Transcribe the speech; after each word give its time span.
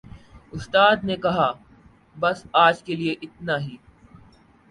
اُستاد 0.53 0.97
نے 1.03 1.15
کہا، 1.15 1.49
"بس 2.15 2.37
آج 2.65 2.75
کے 2.83 2.93
لئے 2.95 3.13
اِتنا 3.21 3.55
ہی" 3.59 3.75